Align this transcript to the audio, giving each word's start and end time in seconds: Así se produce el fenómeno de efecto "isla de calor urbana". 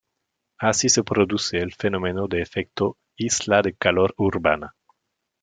Así 0.57 0.89
se 0.89 1.03
produce 1.03 1.59
el 1.59 1.75
fenómeno 1.75 2.27
de 2.27 2.41
efecto 2.41 2.97
"isla 3.17 3.61
de 3.61 3.75
calor 3.75 4.15
urbana". 4.17 4.75